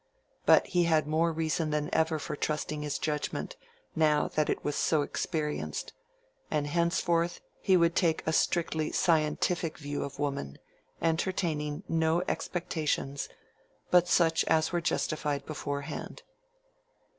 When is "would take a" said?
7.77-8.33